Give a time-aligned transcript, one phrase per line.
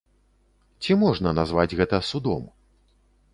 [0.81, 2.43] Ці можна назваць гэта судом?